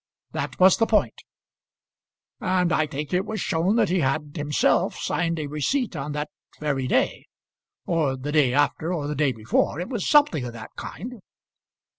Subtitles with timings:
[0.31, 1.21] "That was the point."
[2.39, 6.29] "And I think it was shown that he had himself signed a receipt on that
[6.59, 7.27] very day
[7.85, 9.79] or the day after, or the day before.
[9.79, 11.21] It was something of that kind."